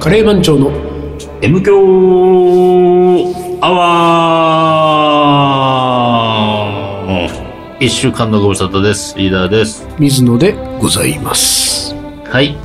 [0.00, 0.72] カレー番長の
[1.42, 1.76] M 強
[3.60, 9.14] アワー一週間のご無沙汰です。
[9.18, 9.86] リーダーです。
[9.98, 11.94] 水野でございます
[12.24, 12.56] はい。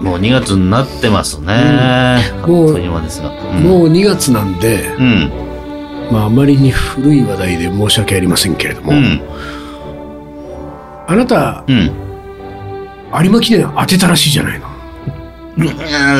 [0.00, 2.32] もう2月になってますね。
[2.46, 3.28] もうあっという間ですが。
[3.28, 5.30] うん、もう2月なんで、うん。
[6.10, 9.20] まあ、あまりに古い話題で申し訳ありませんけれども、うん。
[11.08, 11.90] あなたうん。
[13.22, 14.63] 有馬記念当てたらしいじゃないのうん。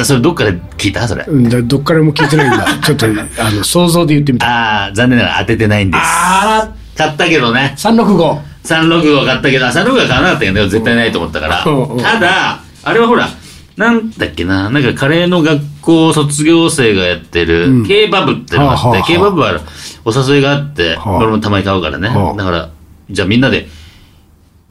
[0.05, 1.07] それどっかで聞いた？
[1.09, 1.25] それ。
[1.27, 2.67] うんだどっからも聞いてないんだ。
[2.85, 4.47] ちょっとあの想像で言ってみた。
[4.47, 6.01] ああ、残念ながら当ててないんです。
[6.05, 7.75] あ買ったけどね。
[7.77, 11.65] 365 365買ったけど、あ365は買わなかったけど、絶対ないと思ったから。
[12.03, 13.29] ただ、あれはほら、
[13.77, 17.87] なんだっけな、なんかカレーの学校卒業生がやってる、うん。
[17.87, 19.09] K バブってのがあって、はあはあはあ。
[19.09, 19.61] K バブは
[20.05, 21.17] お誘いがあって、はあ。
[21.17, 22.09] 俺もたまに買うからね。
[22.09, 22.37] はあ。
[22.39, 22.69] だから、
[23.11, 23.84] じゃあみんなで、あ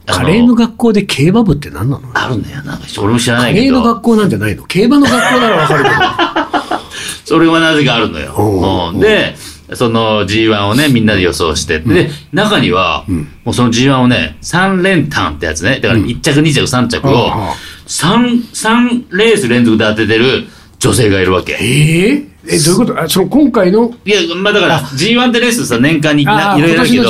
[0.06, 2.10] カレーの学校で競馬部って何なの？
[2.14, 2.62] あるんだよ。
[2.62, 3.64] な俺も知らカないけど。
[3.64, 4.64] レーの学、校なんてないの？
[4.64, 5.96] 競馬の学校ならわかるけど。
[7.24, 8.92] それはなぜかあるのよ。
[9.00, 9.34] で、
[9.72, 11.78] その G1 をね、みんなで予想して。
[11.80, 13.04] で、中には、
[13.44, 15.80] もうその G1 をね、3連単ってやつね。
[15.80, 17.54] だから1着、2着、3着をああ、
[17.88, 20.46] 3、三レース連続で当ててる
[20.78, 21.56] 女性がいるわけ。
[21.60, 23.00] えええどういうこと？
[23.02, 23.90] あその今回の？
[24.04, 27.04] いや、まあだから、G1 ってレースさ、年間にいろいろあるけど、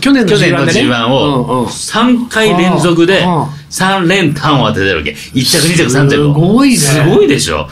[0.00, 0.80] 去年の G1 去年のでね。
[0.82, 1.58] G1 うんうん。
[1.64, 5.10] を3回連続でああ3連単を当ててるわけ。
[5.12, 6.32] 1着、2着、3着すを。
[6.32, 6.76] ごいね。
[6.76, 7.58] すごいでしょ？
[7.58, 7.68] わ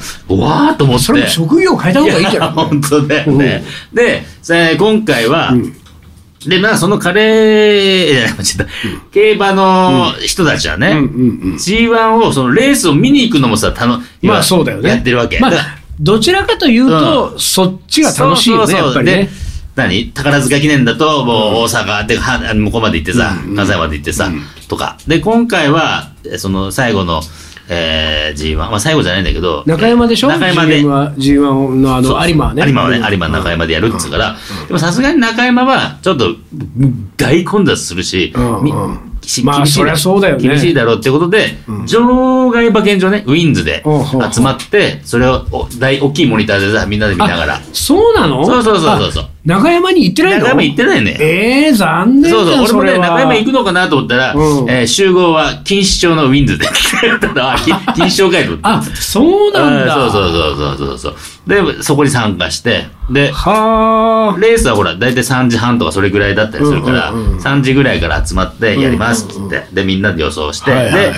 [0.71, 1.05] ーっと思って。
[1.05, 3.65] それも職業変えた方がいいじゃやん本当だよね。
[3.93, 5.53] で、えー今回は、
[6.47, 8.67] で、まあ、そのカレー、いや間違えた。
[9.13, 11.05] 競馬の人たちはね、うんうんう
[11.53, 11.55] ん。
[11.55, 14.91] G1 を、そのレースを見に行くのもさ、たの、まあそうだよね。
[14.91, 15.41] やってるわけ。
[16.01, 19.13] どちらかというと、そっちが楽しいよねやっぱりね。
[19.25, 19.29] で
[19.77, 20.11] 何？
[20.13, 24.31] 宝塚記念だと、もう大阪で、は向こうまで行ってさ、関西まで行ってさ、
[24.69, 24.97] とか。
[25.09, 27.23] で、今回は、えその最後の、
[27.69, 30.29] えー、G1、まあ最後じゃないんだけど、中山でしょ？
[30.29, 30.79] 中山で。
[30.79, 30.91] GM。
[30.91, 32.63] は G1 のあの有馬はね。
[32.65, 34.37] 有馬はね、有馬中山でやるっつうから、
[34.69, 36.37] でもさすがに中山は、ちょっと、
[37.17, 40.21] 大混雑するし、うんしまあ厳しいだろう。
[40.21, 40.49] だよね。
[40.49, 44.27] 厳しいだろうってことで、場外馬券場ね、ウィンズでうんうんう。
[44.29, 47.61] ん集まって、それをお大大きいモニターでさ、みんなで見ながら。
[47.73, 48.45] そうなの？
[48.47, 49.25] そうそうそうそうそう。
[49.25, 50.45] あ中山に行ってないの？
[50.45, 51.17] 中山行ってないね。
[51.21, 54.71] ええ残念そうそう、俺もね、中山行くのかなと思ったら、うん。
[54.71, 56.67] えー集合は錦糸町のウィンズで。
[57.35, 58.59] 錦糸町会と。
[58.63, 59.95] あそうなんだ。
[59.95, 61.15] そうそうそうそうそうそう。
[61.47, 64.41] で、そこに参加して、で、はあ。
[64.41, 71.13] レースはほら、大体3時半とかそれぐらいだったりするから、うんうんうん3時ぐらいから集まってやりますっつって、で、みんなで予想して、はいはいで、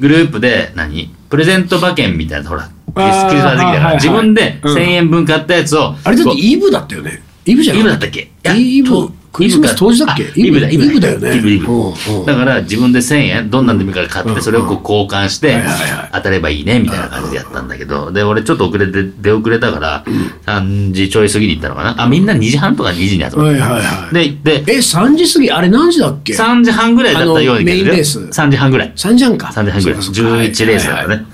[0.00, 4.74] グループで何、プレゼント馬券みたいな、ほら、クリスマス時期だから、はいはい自分でうん。
[4.76, 7.22] 1000円分買ったやつを、あれだってイブだったよね。
[7.44, 8.30] イブじゃないイブだったっけ？
[8.56, 10.24] イブとクリスマス当時だっけ？
[10.24, 11.36] あイブだ、イブだよね。
[11.36, 11.66] イブ、イブ
[12.26, 15.62] だから自分で1000円、どんなんでもいいから買って、それをこう交換して
[16.12, 20.04] 当たればいいね、みたいな感じでやったんだけど、で、俺ちょっと遅れて、出遅れたから、
[20.46, 22.02] 3時ちょい過ぎに行ったのかな？
[22.02, 24.14] あ、みんな2時半とか2時に集まっはいはいはい。
[24.14, 24.50] て。
[24.50, 28.20] で、で、え3時過ぎあれ何時だっけ？3時半ぐらいだったようにメインレース。
[28.20, 28.92] 3時半ぐらい。
[28.96, 30.02] 3時半か3時半ぐらい。
[30.02, 30.30] そうかそうか。
[30.38, 31.26] 11レースだからはいね。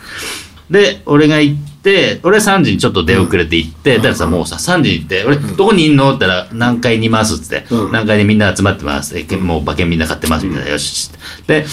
[0.71, 1.74] で、俺が行って、
[2.23, 9.19] 俺は3時にちょっと出遅れて行って、だからさ、もうさ、3時に行って、俺、どこにいんのって言ったら、何階にいますっつって、うん何階でみんな集まってます。
[9.19, 10.71] えもう馬券みんな買ってます、みたいな。
[10.71, 11.11] よし。
[11.47, 11.67] で、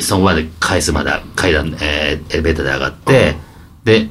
[0.00, 3.36] そこまで返すまで階段、えーエレベーターで上がって、
[3.84, 4.08] で、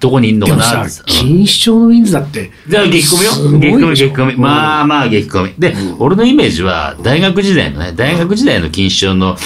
[0.00, 0.84] どこにいんのかな？
[0.84, 3.60] 錦糸町のウィンズだってじゃあ激込みよ。
[3.60, 4.36] 激込み、でしょ激込み。
[4.36, 5.54] まあまあ激込み。
[5.58, 9.36] で、俺のイメージは、大学時代のね、大学時代の錦糸町の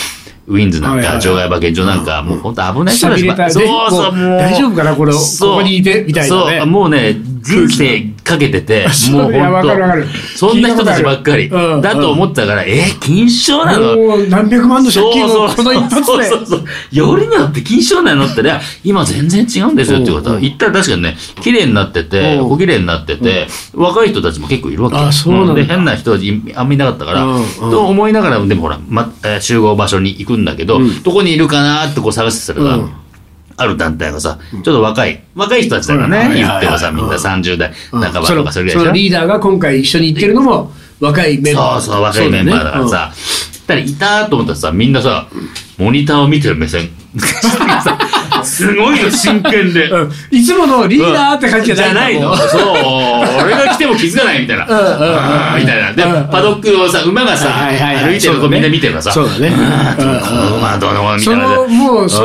[0.49, 4.39] ウィンズなんか、場外馬券場なんか、もう本当危ない人たちばサビレターでそうそう、もう。
[4.39, 6.57] 大丈夫かなこれここにいてみたいなね。
[6.59, 7.17] そう、もうね、
[7.49, 11.49] 人生かけてて、もう本当そんな人たちばっかり。
[11.49, 13.97] だと思ったから、え、錦糸町なの？
[13.97, 16.03] もう何百万の借金をこの一発で。
[16.05, 16.65] そうそうそう。
[16.93, 22.43] よりによって錦糸町なのってね、今全然違うんですよってことは、言ったら確かにね、綺麗になってて、う。
[22.43, 24.97] ん小綺麗になってて、若い人たちも結構いるわけ。
[24.97, 25.55] よあそうなんだ。
[25.55, 27.25] で、変な人たちあんまいなかったから、
[27.59, 32.91] と思いながら、でもほら、まえー集合場所に行くんだけど、どこにいるかなってこう探してたら、うん
[33.59, 41.81] ある団体がさ、ちょっと若い、若い人たちだからね、言ってもさ、みんな30代半ばとかそれぐらいでしょリーダーが今回一緒に行ってるのも若いメンバー。
[41.81, 43.13] そうそう、若いメンバーだからさ。
[43.67, 45.27] だからいたーと思ったらさ、みんなさ、
[45.77, 46.89] モニターを見てる目線。
[47.83, 47.99] さ
[48.45, 49.89] すごいの、真剣で。
[49.91, 50.13] うん。
[50.31, 52.61] いつものリーダーって感じじゃないもうそう、
[53.43, 54.65] 俺が来ても気づかないみたいな。
[55.59, 55.93] みたいな。
[55.93, 59.49] で、うんパドックをさ、馬がさ、歩いてるとこみんな見てるからさ、そうだね。
[59.49, 61.43] うんこの馬どうのみたそいな。
[61.49, 62.23] のもうそ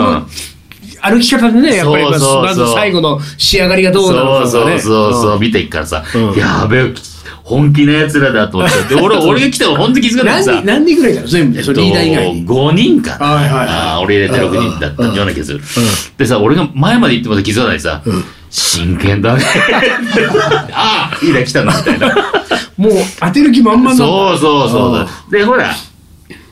[1.03, 6.93] 歩き方でねやっぱりまずそうそうそうまず最後の仕上がりがどうなのかそうとかねそうそうそう、見ていくからさ、うんやべえ、
[7.43, 8.95] 本気の奴らだと思って。
[8.95, 10.65] で、俺、俺が来たら本当に気づかなくてさ何人、。
[10.65, 12.47] 何人ぐらいだろ全部で、そのリーダー以外に。
[12.47, 13.25] 5人かな。
[13.25, 15.61] はいはいはい俺入れて6人だったような気がする。
[16.17, 18.01] でさ、俺が前まで行っても気づかないでさ、
[18.49, 19.43] 真剣だね。
[20.71, 22.15] ああ、いいね、来たな、みたいな。
[22.77, 23.97] もう当てる気満々だ。
[23.97, 25.31] そうそうそう。
[25.31, 25.75] で、ほら、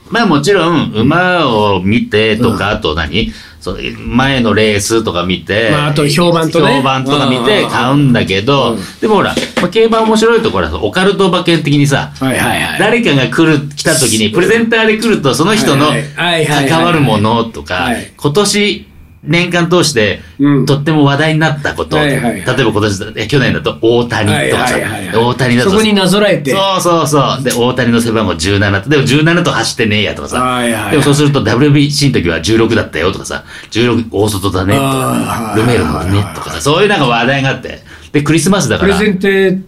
[0.09, 3.31] まあもちろん、馬を見てとか、あと何？
[3.61, 6.77] その前のレースとか見て、まああと評判とね。
[6.77, 12.79] 評判とか見うんて買うんだけど、でもほら、まあ、競馬面白いところは、オカルト馬券的にさ、はいはいはい。
[12.79, 16.69] 誰かが来る、来た時に、プレゼンターで来ると、その人のはいはいはいはい。
[16.69, 18.87] 関わるものとかはい、今年、
[19.23, 24.77] 年間通してうん、とっても話題になったこと、はい例えば今年だ、え去年だと大谷とかさ
[25.13, 26.51] 大谷だとそこになぞらえて。
[26.51, 27.43] そうそうそう。
[27.43, 30.89] で、大谷の背番号17と、でも17と走ってねえやとかさ。
[30.89, 37.79] でもそうすると WBC の時は16だったよとかさ、16大外だねとか、ルメールもねとかさ、そういうなんか話題があって。
[38.11, 38.97] で、クリスマスだから。
[38.97, 39.59] プレゼンテ、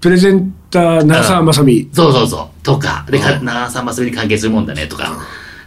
[0.00, 1.88] プレゼンター、長澤まさみ。
[1.92, 2.64] そうそうそう。
[2.64, 5.18] とか、で、か長澤まさみに関係するもんだねとか。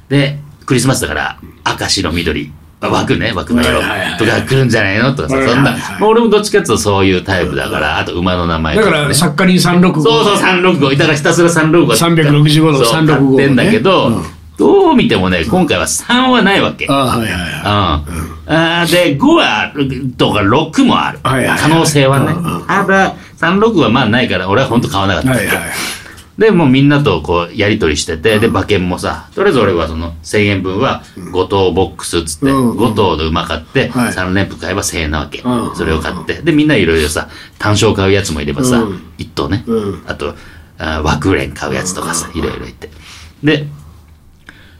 [0.09, 2.51] で、クリスマスだから、赤、白、緑。
[2.79, 5.15] あ枠ね、枠の色はいはいはいとか来るんじゃないの？
[5.15, 8.91] とかさ、はいそんな俺もどっちかっていうとそういうタイプだから、あと馬の名前とかね。
[8.91, 9.93] だから、作家に365。
[9.93, 10.97] そうそう、365。
[10.97, 11.85] だからひたすら365。
[11.87, 14.23] 365のそう365買ってんだけど、うん
[14.57, 16.87] どう見てもね、今回は3はないわけ。
[16.87, 16.91] うん。
[16.91, 18.03] ああ、はいはいは
[18.47, 19.71] あーで、5は、
[20.17, 21.19] とか6もある。
[21.21, 22.33] はいはいはい可能性はね。
[22.67, 25.25] ただ、36はまあないから、俺は本当買わなかっい。
[25.25, 25.31] た。
[25.31, 25.57] はいはい。
[26.37, 35.75] で、もうみんなとこう、やりとりしてて、で、馬券もさ、とりあえず俺はその、1000円分は、5等ボックスっつって、うん5等の馬買って、はい3連符買えば1000円なわけうん。
[35.75, 36.35] それを買って。
[36.35, 40.03] で、みんないろいろさ、単勝買うやつもいればさうん、1等ねうん。
[40.05, 40.35] あと、
[40.77, 42.91] あ枠連買うやつとかさ、いろいろいて。
[43.43, 43.65] で、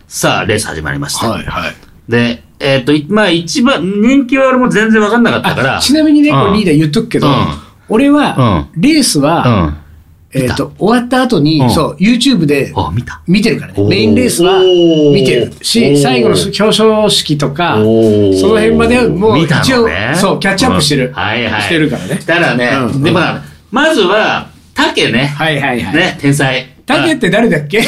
[0.07, 1.27] さあ、レース始まりました。
[1.27, 1.75] はいはい。
[2.07, 5.77] で、えっ、と、いまあ一番、人気は俺も全然わかんなかったから。
[5.77, 7.33] あちなみにね、うんこれリーダー言っとくけどうん、
[7.89, 9.77] 俺は、レースうは、ん。
[10.33, 13.21] えっと、終わった後にう、んそう、YouTube であ、見た。
[13.27, 13.83] 見てるからね。
[13.87, 21.07] メインレースは見てるおし、ー最後の表彰式とか、その辺まではもう一応のね、そう、キャッチアップしてる。
[21.07, 21.61] うんはいはい。
[21.61, 22.19] してるからね。
[22.19, 23.41] したらね、うんでもな
[23.71, 25.33] まずは、竹ね。
[25.37, 25.95] はいはいはい。
[25.95, 26.73] ね、天才。
[26.85, 27.79] 竹って誰だっけ？
[27.79, 27.83] あ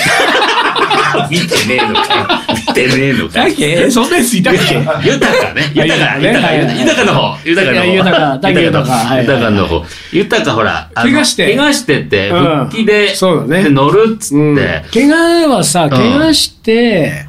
[1.29, 2.43] 見てねえのか。
[2.67, 3.33] 見てねえのか。
[3.33, 4.75] 竹そんなやついたっけ？
[5.07, 5.73] 豊かね。
[5.75, 7.37] あ豊か、豊かね豊か、の方。
[7.45, 7.87] 豊かの方。
[7.87, 9.85] 豊か竹豊かはい豊かの方。
[10.11, 11.55] 豊かほら、怪我して。
[11.55, 12.65] 怪我してって、うん。
[12.65, 13.63] 復帰で、そうだね。
[13.63, 14.55] で乗るっつうん。
[14.55, 17.25] って、怪我はさ、怪我して、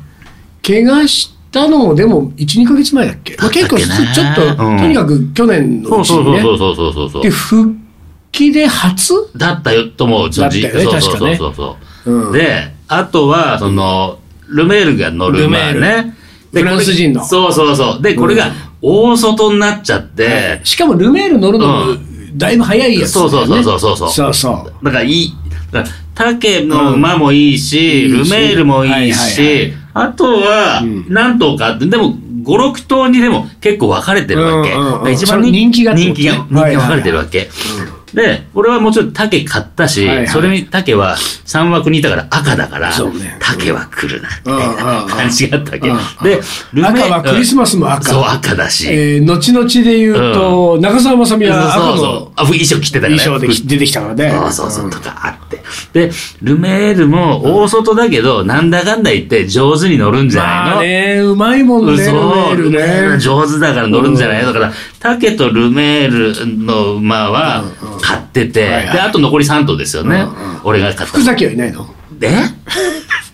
[0.67, 4.79] 怪我したのもでも1、2ヶ月前だっけ、まあ、結構ちょっと、うん。
[4.79, 6.43] とにかく去年のうちにね。
[6.43, 7.31] そうそうそうそうそうで、。
[7.31, 7.75] 復
[8.33, 9.13] 帰で初？
[9.37, 11.37] だったよと思う、だったよね確かね。
[11.37, 11.77] そうそうそ
[12.07, 12.13] う。
[12.13, 12.33] うん。
[12.33, 16.17] で、あとは、その、ルメールが乗る馬ね。
[16.53, 17.25] でフランス人の。
[17.25, 18.03] そうそうそう。
[18.03, 18.51] で、これが
[18.83, 21.99] 大外になっちゃって、しかもルメール乗るのもう
[22.35, 24.11] だいぶ早いやつそうそうそうそうそう。
[24.11, 24.85] そうそう。
[24.85, 25.33] だからいい、
[25.71, 35.13] だから竹の馬もいいし、うんルメールもいいし、あとはうん、何頭かあって、でも、5、6頭にでも結構分かれてるわけ。
[35.13, 37.49] 一そ番の人気が人気が、人気が分かれてるわけ。
[38.15, 40.29] で、俺はもちろん竹買ったし、はいはい。
[40.29, 43.39] それに竹は3枠にいたから赤だから、ね。
[43.41, 45.89] 竹は来るな、みうんたいな感じがあったわけ。
[45.89, 46.41] うんで、
[46.73, 48.11] ルメ赤はクリスマスも赤。
[48.11, 48.87] そう、赤だし。
[48.91, 52.07] えー、後々で言うと、中澤まさみは赤そうそう。
[52.07, 53.19] のあ、衣装着てたからね。
[53.19, 54.31] 衣装でき出てきたからね。
[54.31, 55.63] そうそうそう、とかあって。
[55.93, 56.11] で、
[56.43, 63.19] ルメールも大外だけど、なんだかんだ言って上手に乗るんじゃないの、まあね、うまいもんね、そう、ールルメールね。
[63.19, 64.53] 上手だから乗るんじゃないの？
[64.53, 67.65] だから、竹とルメールの馬は
[68.01, 70.21] 買ってて、はいはいで、あと残り3頭ですよね。
[70.21, 71.23] うんうん俺が買った福。
[71.23, 71.89] 崎はいないの？
[72.19, 72.31] で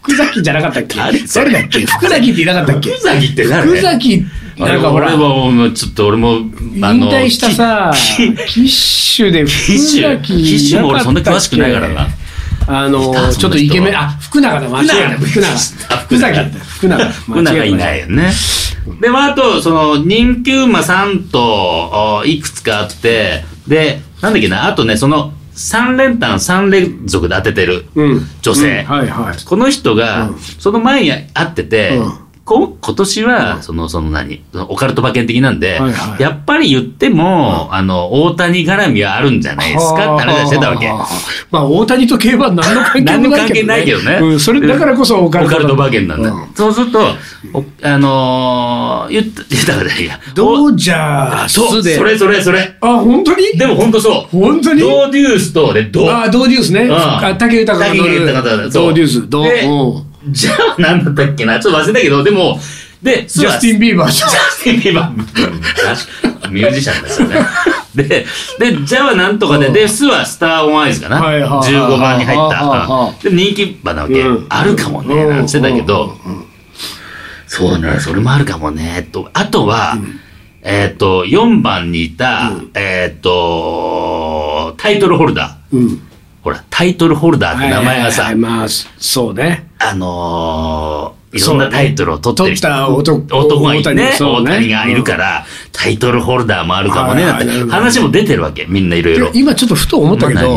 [0.03, 0.97] 福崎じゃなかったっけ？
[0.97, 1.19] 誰？
[1.27, 1.87] それ誰だっけ？
[1.87, 2.91] 福崎っていなかったっけ？
[2.91, 3.67] 福崎って誰？
[3.67, 4.25] 福崎、
[4.57, 7.93] なんかほら、あれはもう、ちょっと俺も、引退したさ、
[8.49, 12.09] キッシュで福キッシュ、キッ崎シュも俺そんな詳しくないからなな。
[12.69, 15.19] あのいたそんな人ちょっとイケメン、あ、福永だ、間違えた。
[15.19, 15.49] 福永。
[15.49, 16.59] あ福崎だった。
[16.59, 17.11] 福永。
[17.11, 18.33] 福永いないよね。
[19.01, 28.27] で、まあ、あと、その、人気馬3頭、おいくつかあって、で、なんだっけな、あとね、その、3連単3連続で当ててるうん。
[28.43, 28.81] 女性。
[28.81, 29.45] うんはいはい。
[29.45, 32.13] この人が、うんその前に会ってて、うん
[32.47, 40.15] こ今年は、その、その何、オカルト馬券的なんで、はいはいやっぱり言っても、あの、大谷絡みはあるんじゃないですか？
[40.15, 40.89] って話はしてたわけ。
[41.51, 44.05] まあ、大谷と競馬は何の関係何の関係もないけどね。
[44.05, 44.35] ないけどね。
[44.35, 45.55] うん、それだからこそオカルト。
[45.55, 46.31] オカルト馬券なんだ。
[46.31, 47.01] うんそうすると、
[47.53, 50.21] おあのー、言った、言ったからいいや。
[50.35, 51.97] ドジャーそう、スで。
[51.97, 52.77] それそれそれ。
[52.81, 53.59] あ、本当に？
[53.59, 54.37] でも本当そう。
[54.39, 54.81] 本当に？
[54.81, 56.85] ドーデュースと、で、ドあ、ドーデュースね。
[56.85, 57.87] うんあ竹豊が。
[57.87, 59.29] 竹豊がドーデュース。
[59.29, 60.06] ドでー。
[60.27, 61.61] うんじゃあ、なんだったっけな？
[61.61, 62.59] ちょっと忘れたけど、でも、
[63.03, 64.31] で、ジャスティン・ビーバーじゃん。
[64.31, 66.51] ジャスティン・ビーバー。
[66.51, 67.37] ミュージシャンですよね。
[67.95, 68.27] で、
[68.59, 71.21] で、ジャはなんとかで、で、スはスター・オン・アイズかな？
[71.23, 73.13] はいはいはい15番に入った。
[73.23, 74.21] で、人気馬なわけ。
[74.21, 74.47] うん。
[74.49, 76.17] あるかもね、なんて言ってたけど、
[77.47, 79.31] そうね、それもあるかもね、と。
[79.33, 79.97] あとは、
[80.63, 85.99] えっと、4番にいた、えっと、タイトルホルダー。
[86.51, 89.69] うんほら、タイトルホルダーって名前がはいはいさはい、まあそうね。
[89.81, 92.69] あのー、いろんなタイトルを取ってる人
[93.03, 99.33] 取った男男がいてね、大大谷がいるから、タイトルホルダーもあるかもね、なるほど話も出てるわけ、みんないろいろ。
[99.33, 99.41] で。
[99.41, 100.57] 今ちょっとふと思ったけど、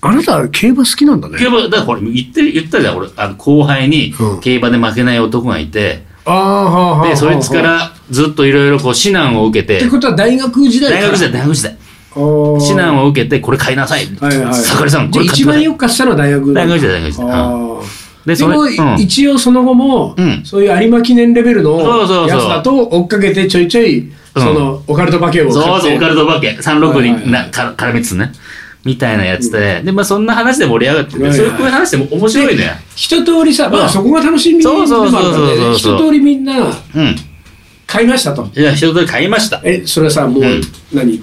[0.00, 1.38] あなた競馬好きなんだね。
[1.40, 4.40] 競馬、だからこれ言ってる、言ったじゃん、俺、あの後輩にうん。
[4.40, 9.78] 競馬で負けない男がいて、ああはあで、そいつからずっといろいろこう指南を受けて。
[9.78, 11.76] って、ことは大学時代大学時代、大学時代、
[12.16, 14.06] 指指南を受けて、これ買いなさい。
[14.20, 14.54] はいはい。
[14.54, 15.44] 盛りさん、こじゃあ一れ買ってください。
[15.44, 18.04] 番よく買ってたのは大学大学時代、大学時代。
[18.26, 19.00] で、でも、それ、うん。
[19.00, 20.42] 一応その後も、うん。
[20.44, 21.78] そういう有馬記念レベルの
[22.26, 28.32] やつだと追っかけてちょいちょい、そのオカルト馬券をそうそう、オカルト化け、36はいはいになか絡めつつね。
[28.84, 32.70] みたいなやつで、で、まあそんな話で盛り上がってて、そういう話でも面白いね。
[32.94, 33.84] 一通りさ、まうん。
[33.84, 35.96] あそこが楽しみでもあるからそうそうそうそうねそう。
[35.96, 37.16] 一通りみんなうん。
[37.86, 38.48] 買いましたと。
[38.52, 39.60] じゃあ、一通り買いました。
[39.64, 40.60] え、それはさ、もう、うん。
[40.92, 41.22] 何？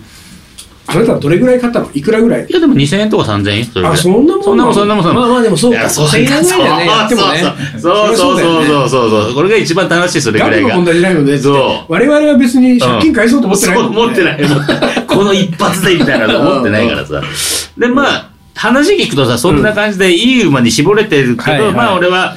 [0.91, 1.89] あなたはどれぐらい買ったの？
[1.93, 2.45] いくらぐらい？
[2.45, 5.29] いや、でも2000円とか3000円それあ、そんなもんそんなもん、そんなもん、そんなもん。
[5.29, 7.43] まあまあでもそうか、いやそう5000円ぐらいだよね、やってもね。
[7.79, 9.33] そうそうそうそうそうそうそう。
[9.35, 10.75] これが一番楽しい、それぐらいが。
[10.75, 11.51] 問題じゃないので、そ
[11.89, 15.07] う我々は別に借金返そうと思ってないそう、思ってない。
[15.07, 17.21] この一発でみたいなの思ってないからさ。
[17.77, 22.35] で、まあ、話聞くとさ、そんな感じでいい馬に絞れてるけど、はいはいまあ俺は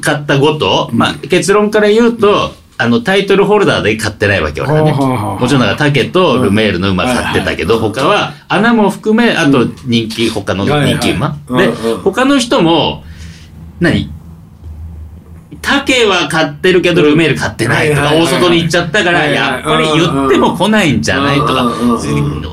[0.00, 4.92] 買った5と、まあ結論から言うと、あのタイトルホルダーで買ってないわけ俺はね。
[4.92, 11.38] もちろんだから竹とルメールの馬買ってたけど、他は穴も含め、あと人気、他の人気馬。
[11.48, 11.68] で
[12.04, 13.04] 他の人も、
[13.80, 14.10] 何？
[15.62, 21.72] 竹は買ってるけど、ルメール買ってないとか、大外に行っちゃったから、やっぱり言っても来ないんじゃないとか。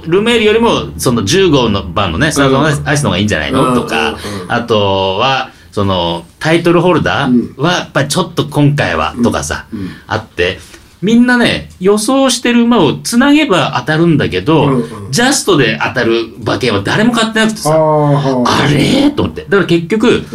[0.08, 3.76] ルメールよりも、その10号の番のね、スタートのアイスの方がいいんじゃないの？
[3.76, 9.66] とかあとは、その、タイトルホルダーは、やっぱりちょっと今回は、とかさ、
[10.06, 10.60] あって、
[11.02, 19.44] みんなね、予想してる馬をつなげば当たるんだけど、うんうんジャストで当たる馬券は誰も買ってなくてさ、あれと思って。
[19.44, 20.26] だから結局、うん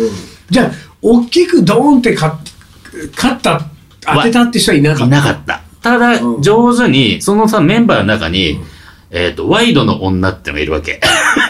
[0.51, 0.71] じゃあ、
[1.03, 3.63] 大きくドーンって勝った、
[4.01, 5.17] 当てたって人はいなかいった。
[5.17, 5.63] なかった。
[5.83, 8.61] ただ、うん上手に、そのさ、メンバーの中に、
[9.11, 11.01] えっ、と、ワイドの女ってのがいるわけ。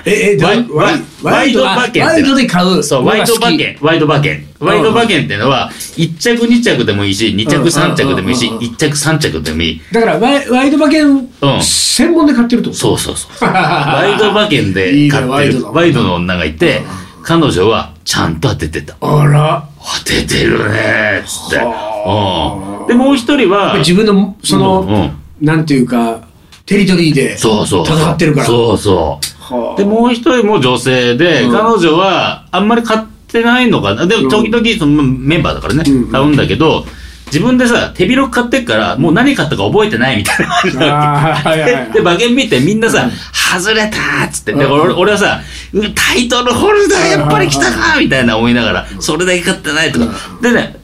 [0.04, 2.82] え、え、ワイワイワイドあ馬券ってワイドで買う。
[2.82, 3.76] そう、ワイド馬券。
[3.80, 4.46] ワイド馬券。
[4.60, 9.80] ワイド馬券っていうのは、1着2着でもいいし、2着3着でもいいし、うんうんうんうん1着3着でもいい。
[9.92, 11.28] だからワイ、ワイド馬券うん
[11.62, 12.78] 専門で買ってるってこと？
[12.80, 13.48] そうそうそう。
[13.48, 16.82] ワイド馬券でいいね買ってるワイドのワイドの女がいて、
[17.22, 18.96] 彼女はちゃんと当ててた。
[19.00, 19.64] あら。
[19.98, 21.56] 当ててるねつって。
[21.58, 22.86] はうん。
[22.88, 26.22] で、もう一人は、自分の、その、うんうんなんていうか、
[26.66, 27.86] テリトリーでそうそう。
[27.86, 28.46] 戦ってるから。
[28.46, 29.26] そうそう。
[29.54, 31.52] はあで、もう一人も女性で、うん。
[31.52, 34.06] 彼女はあんまり買ってないのかな。
[34.06, 36.84] でも、時々そのメンバーだからね、うん買うんだけど、
[37.26, 40.52] 自分でさ、手広く買ってっから、もう何買ったか覚えてないみたいな。
[40.62, 44.52] 感じなで、馬券見てみんなさ、外れたーっつって。
[44.52, 44.72] で、うん。
[44.72, 45.40] 俺俺はさ、
[45.72, 50.06] うタイトルホルダーやっぱり来たかみたいな思いながら、それだけ買ってないとか。
[50.40, 50.76] でね、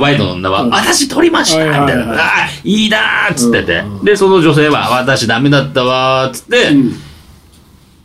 [0.00, 0.70] ワイドの女は、うん。
[0.70, 2.14] 私取りましたみたいな。
[2.14, 3.78] ああ、いいなーっつってて。
[3.78, 4.04] うん。
[4.04, 7.07] で、その女性は、私ダメだったわーっつって、うん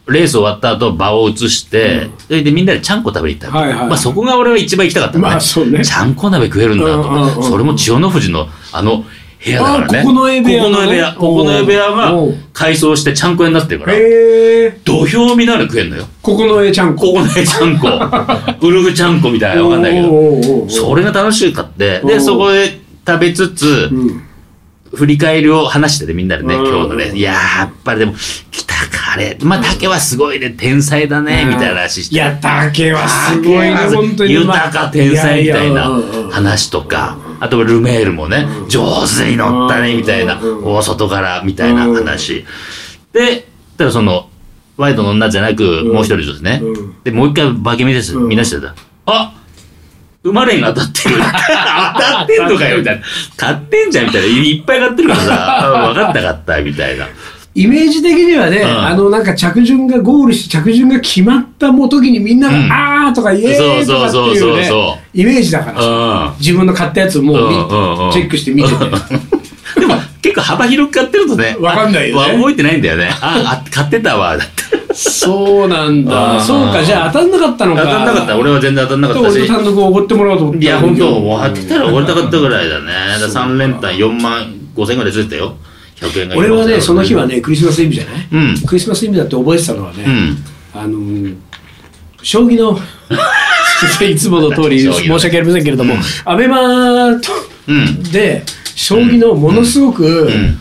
[0.07, 5.29] レース終わった後、場を移して、それでみんなでちゃんこ食べに行ったはいはいまあそこが俺は一番行きたかったのね。
[5.31, 9.05] まあそうねちゃんこ鍋食えるんだと、それも千代の富士のあの
[9.43, 10.00] 部屋だからね。
[10.00, 11.13] あここの絵部屋ここの部屋。
[11.13, 12.13] ここの絵部屋が
[12.53, 13.98] 改装してちゃんこ屋になってるから。
[14.83, 16.05] 土俵見ながら食えんのよ。
[16.22, 17.07] ここの絵ちゃんこ。
[17.07, 17.88] ここの絵ちゃんこ。
[18.67, 20.69] ウルグちゃんこみたいなわかんないけど。
[20.69, 24.22] それが楽しかって、で、そこで食べつつ、うん
[24.95, 27.12] 振り返りを話しててみんなでね、うん今日のね。
[27.15, 28.13] いやー、やっぱりでも、
[29.13, 29.38] あれ。
[29.41, 32.15] まあ、竹はすごいね、天才だね、みたいな話して。
[32.15, 34.34] いや、竹はすごいね、本当に。
[34.34, 35.89] 豊か天才みたいな
[36.32, 42.46] 話とか、あとはルメールもね、上手に乗ったね、みたいな、うん大外から、みたいな話。
[43.12, 44.29] で、ただその、
[44.77, 47.03] ワイドの女じゃなく、んもう一人ですねうん。
[47.03, 48.74] で、もう一回化け見です、うん見出してた？
[49.05, 49.34] あ
[50.24, 51.15] 馬連が当たってる。
[51.20, 53.03] 当たってんのかよ、みたいな。
[53.36, 54.27] 買ってんじゃん、みたいな。
[54.27, 57.08] いっぱい買ってるからさ、あ 分かった買った、みたいな。
[57.55, 58.65] イメージ的にはね、ん。
[58.65, 62.72] あの、なんか着順がゴールして、着順が決まったもう時にみんなが、うん。
[62.72, 64.69] あーとかイエーイとかっていうね、
[65.13, 66.33] イメージだから。
[66.39, 67.38] 自分の買ったやつをもう
[68.12, 68.75] チェックして見てて。
[69.79, 71.55] でも、結構幅広く買ってるとね。
[71.60, 72.31] わかんないよね。
[72.33, 73.10] あ覚えてないんだよね。
[73.22, 74.63] あ、あ買ってたわ、だって。
[74.93, 76.39] そうなんだ。
[76.39, 76.83] そうか。
[76.83, 77.81] じゃあ当たんなかったのか。
[77.83, 78.38] 当たんなかった。
[78.38, 79.39] 俺は全然当たんなかったし。
[79.39, 82.86] 俺と単独をおごってもらおうと思っていや本当当てたら終わりたかったぐらいだね。
[83.19, 85.43] だ3連単4万5千ぐらいずれたよ。
[85.43, 85.63] 100円が
[86.36, 88.62] 俺はねその日はねねクリスマスイブじゃない、うん。
[88.65, 90.38] クリスマスイブだって覚えてたのはね、うん。
[90.74, 91.36] あのー
[92.22, 92.79] 将棋の。
[94.10, 97.19] いつもの通り申し訳ありませんけれども、アベマ
[98.13, 98.43] で
[98.75, 100.60] 将棋のものすごく、ん。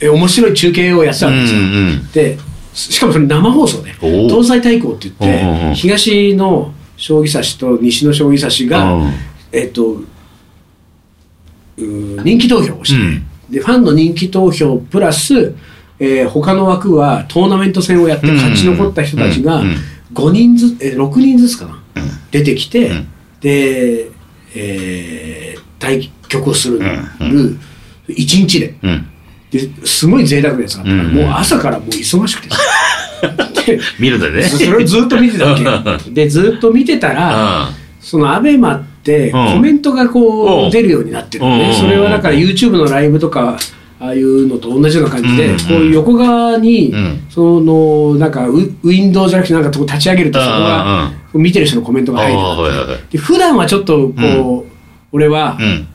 [0.00, 2.38] え面白い中継をやってたんですよ、うんうんで
[2.74, 9.12] しかもそれ生放送でおー東西対抗って言って、東の将棋指しと西の将棋指しが、うん。
[9.52, 10.02] えっと
[11.76, 15.54] 人気投票をして、うんでファンの人気投票プラス、
[16.00, 18.36] えー他の枠はトーナメント戦をやってうん。
[18.36, 19.68] 勝ち残った人たちがうん。
[19.68, 19.76] うん。
[20.14, 21.78] 5人ずつ、えー6人ずつかな、
[22.30, 23.08] 出てきて、うん。
[23.40, 24.10] で、
[24.54, 26.82] えー対局をする、ん。
[27.20, 27.58] 1
[28.08, 28.74] 日で。
[28.82, 29.06] うん。
[29.50, 31.14] ですごい贅沢なやつがあったから、うん。
[31.14, 32.48] もう朝からもう忙しくて
[34.00, 34.42] 見るんだね。
[34.42, 35.58] それをずっと見てたわ
[36.00, 36.10] け。
[36.10, 37.68] でずっと見てたら、
[38.00, 41.44] そのアベマっコメントがこうんう出るようになってる
[41.74, 43.58] それはだから YouTube のライブとか
[44.02, 45.58] ああいうのと同じような感じで、うん。
[45.58, 47.26] こういう横側に、うん。
[47.30, 54.72] そのなんかウウィンドウじゃなくてなんかこう立ち上げるとそこが見てる人のコメントが入るで普段はちょっとこう、
[55.12, 55.88] 俺はうん。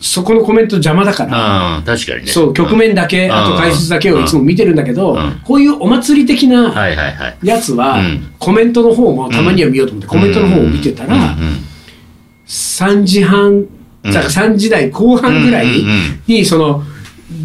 [0.00, 2.26] そこのコメント邪魔だから、確かにね。
[2.26, 3.32] そう局面だけ、うん。
[3.32, 5.40] あと解説だけをいつも見てるんだけど、うん。
[5.42, 6.74] こういうお祭り的な
[7.42, 8.34] やつは、うん。
[8.38, 11.73] コメントの方もたまには見ようと思って、コメントの方を見てたら、うんうん
[12.46, 13.66] 3時半、
[14.04, 14.12] うん。
[14.12, 15.66] じゃあ3時台後半ぐらい
[16.26, 16.82] に、その、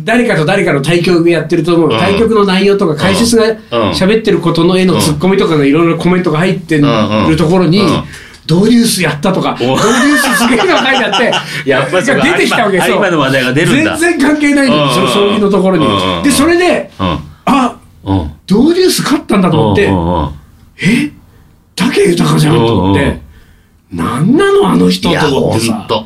[0.03, 1.97] 誰かと誰かの対局やってると思う、うん。
[1.97, 3.55] 対局の内容とか解説がうん。
[3.91, 6.83] 喋ってることの絵のツッコミとかのいろいろコメントが入ってる
[7.37, 7.81] ところに
[8.45, 9.57] ドリュースやったとか、お。
[9.59, 11.19] ドリュースすげえの書いてあっ
[11.63, 13.97] て、やっぱ出てきたわけ有馬有馬の話題が出るんだ。
[13.97, 14.93] 全然関係ないのうん。
[14.93, 16.23] その将棋のところに。
[16.23, 17.19] で、それで、うん。
[17.45, 18.31] あうん。
[18.47, 19.83] ドリュース勝ったんだと思って
[20.81, 21.11] え？
[21.75, 23.18] 武豊じゃんと思って、
[23.91, 25.85] なんなのあの人いや、と思ってさ。
[25.87, 26.05] と。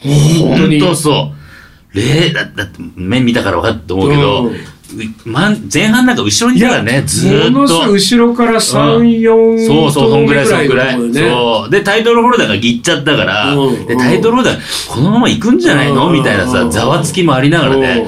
[0.00, 1.96] 本当にほんとそう。
[1.96, 4.56] 例だだって、目見たから分かったと思うけど、うん
[4.94, 7.50] うまん前半なんか後ろにいたからね、ずーっと。
[7.50, 10.96] ものすごい後ろから3、4そうそう、そんぐらい、そんぐらい。
[10.96, 11.30] ぐらいのところでね。
[11.30, 11.70] そう。
[11.70, 18.06] で、タイトルホルダーがぎっちゃったから、うんで、タイトルホルダー、このまま行くんじゃないのうんみたいなさ、ざわつきもありながらね。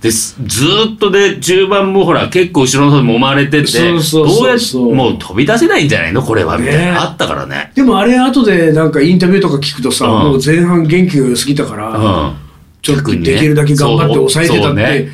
[0.00, 3.96] ですずーっとで、中盤もほら、結構後ろの方に揉まれてて、ど
[4.44, 6.22] うやって、もう飛び出せないんじゃないの？
[6.22, 6.84] これは、みたいね。
[6.92, 7.02] な。
[7.02, 7.72] あったからね。
[7.74, 10.12] でもあれ後でなんかインタビューとか聞くとさ、うん。
[10.12, 12.36] もう前半元気が良すぎたから、うん。
[12.80, 15.08] ちょっとできるだけ頑張って抑えてたって、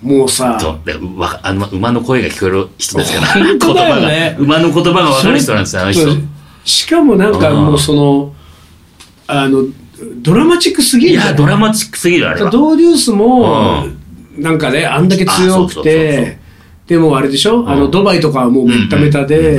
[0.00, 0.80] もうさ、そう。
[0.86, 3.58] でわあの馬の声が聞こえる人ですから、 ね。
[3.58, 6.08] 言葉が馬の言葉が分かる人なんですよ、あの人。
[6.64, 7.66] しかもなんかうん。
[7.66, 8.32] もうその、
[9.26, 9.64] あの、
[10.22, 11.14] ドラマチックすぎるい？
[11.16, 12.50] や、ドラマチックすぎる、あれは。
[12.50, 14.01] ドーデュースもう、
[14.38, 16.38] なんかね、あんだけ強くて、
[16.86, 19.58] でもあれでしょ、あの、ドバイとかはもうめっためたで。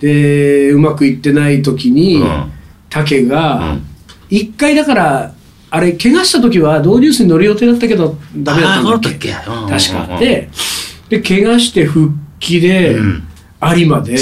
[0.00, 2.52] で、うまくいってない時にうん、
[2.90, 3.82] 竹うがん、
[4.30, 5.34] 一回だから、
[5.70, 9.32] あれ、怪我した時はドーデュースに乗る予定だったけど、ダメだったんだっけ？
[9.32, 10.18] 確か。
[10.20, 10.48] で、
[11.08, 13.22] で、怪我して復帰でうん、
[13.76, 14.16] 有馬で。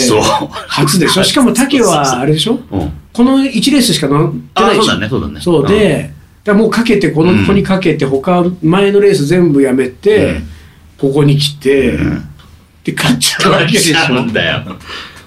[0.68, 1.24] 初でしょ？
[1.24, 2.58] しかも竹は、あれでしょ？
[2.70, 2.92] うん。
[3.12, 5.40] この1レースしか乗ってないでしょそうだね、そうだね。
[5.40, 5.68] そう。
[5.68, 6.12] で、
[6.44, 10.48] だもうかけて、このうん子にかけて、他、前のレース全部やめて、うん
[10.98, 12.28] ここに来て、ん
[12.85, 14.33] で、勝っちゃうわけでしちゃうょん。
[14.33, 14.62] だよ。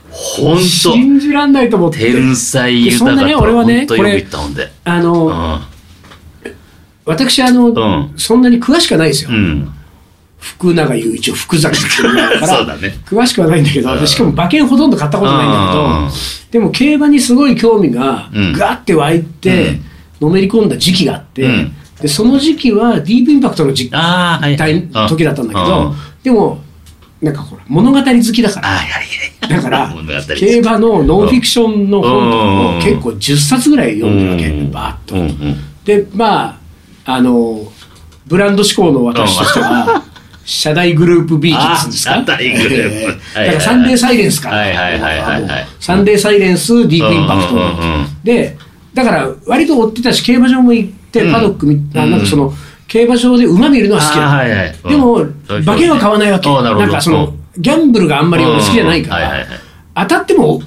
[0.09, 0.63] ほんと。
[0.63, 1.99] 信じらんないと思って。
[1.99, 4.71] 天才豊かそんなねと俺はねほんとよく言ったもんで。
[4.85, 5.61] あうの、ん。
[7.03, 9.31] 私、あの、うんそんなに詳しくはないですよ。
[9.31, 9.69] うん。
[10.39, 16.09] 福永雄一を福崎って言うから、 詳しくはないんだけど、しかも馬券ほとんど買ったことないんだけど、うん
[16.51, 19.81] でも競馬にすごい興味がうんガーって湧いて、
[20.21, 21.71] のめり込んだ時期があって、うん。
[22.01, 24.57] でその時期はディープインパクトの時ああ、はい。
[25.07, 25.95] 時だったんだけど、うん。
[26.23, 26.59] でも、
[27.21, 28.69] なんかほら、物語好きだから、
[29.49, 29.95] だから
[30.37, 32.77] 競馬のノンフィクションの本とかうん。
[32.77, 34.71] を結構10冊ぐらい読んでるわけ、うん。
[34.71, 35.55] バーッと。
[35.85, 36.59] で、ま
[37.05, 37.61] あ、あの、
[38.27, 40.03] ブランド志向の私としては、
[40.45, 42.11] 社大グループ B って言うんですか？
[42.13, 43.19] あ社大グループ。
[43.33, 44.49] だからサンデーサイレンスか
[45.79, 47.59] サンデーサイレンス、ディープインパクト。
[48.23, 48.55] で、
[48.95, 51.33] だから割と追ってたし、競馬場も行って、うん。
[51.33, 52.11] パドック見、あうん。
[52.11, 52.53] なんかその、
[52.87, 54.21] 競馬場で馬見るのは好きだ。
[54.21, 54.75] はいはい。
[54.87, 55.35] でも、うん。
[55.63, 56.49] 馬券は買わないわけ。
[56.49, 59.25] なんかその、ギャンブルがあんまり俺好きじゃないから。
[59.25, 59.59] うんはいはいはい、
[59.95, 60.61] 当たっても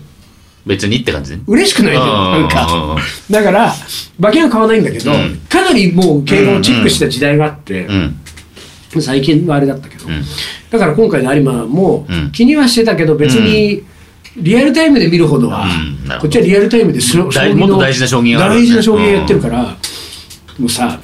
[0.66, 1.42] 別にって感じね。
[1.46, 2.66] 嬉しくないなんか。
[2.66, 2.90] うん。
[2.92, 2.98] うん。
[3.30, 3.74] だから、
[4.18, 9.02] 馬券は買わないんだけどうん、かなりもう競馬をチェックした時代があってう、ん。
[9.02, 10.06] 最近はあれだったけど。
[10.06, 10.22] うん。
[10.70, 12.30] だから今回の有馬もうん。
[12.32, 13.82] 気にはしてたけど、別に、
[14.40, 18.54] リアルタイムで見るほどはうんこっちはリアルタイムで将棋のもっと大事な将棋がね。
[18.56, 19.76] 大事な将棋やってるから、
[20.58, 21.00] もうさ、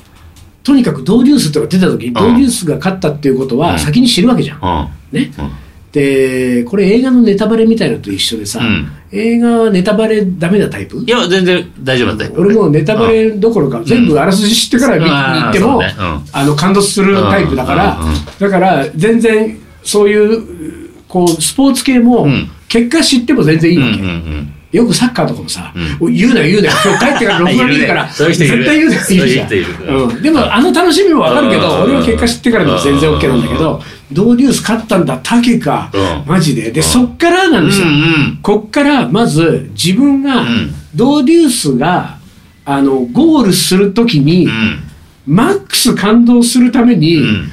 [0.62, 4.90] とにかくドーデュースとか出た時に、ドーデュースが勝ったっていうことは先に知るわけじゃん。
[5.12, 5.20] うん。
[5.20, 5.31] ね。
[5.38, 5.51] うん。
[5.92, 8.90] でこれ映画のネタバレみたいなのと一緒でさ、うん。
[9.12, 10.97] 映画はネタバレダメなタイプ？
[11.07, 12.25] いや、全然大丈夫だった。
[12.25, 12.33] よ。
[12.37, 15.94] 俺もうネタバレどころか全部あらすじ知ってから見に行っても、ね。
[15.97, 16.25] うん。
[16.33, 18.07] あの感動するタイプだから、うん。
[18.07, 18.14] うん。
[18.14, 18.25] うん。
[18.40, 24.52] だから全然そういうこうスポーツ系もうん結果知っても全然いいうんうんわけ、うん。
[24.72, 26.74] よくサッカーとかもさ、う言うなよ言うなよ。
[26.84, 28.08] 今日帰ってから録画見るから。
[28.08, 29.02] 絶対言うなよ。
[29.08, 29.48] 言うじゃん。
[29.48, 29.54] そ
[29.87, 31.82] うん、でもあの楽しみもわかるけど、うん。
[31.84, 35.20] 俺は結果知ってからでも全然 OK なんだけど、ドーデュース勝ったんだ？
[35.22, 36.24] 竹か、うん。
[36.26, 36.72] マジで。
[36.72, 38.38] で、そっからなんですよ、うんうん。
[38.42, 40.74] こっからまず自分が、うん。
[40.96, 42.18] ドーデュースが
[42.64, 44.80] あのゴールするときに、うん。
[45.26, 47.48] マックス感動するために、うん。